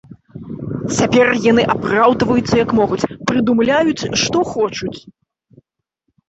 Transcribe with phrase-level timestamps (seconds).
[0.97, 4.97] Цяпер яны апраўдваюцца, як могуць, прыдумляюць, што хочуць.